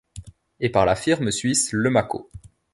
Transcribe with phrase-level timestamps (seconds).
[0.59, 2.31] Et par la firme suisse Lemaco.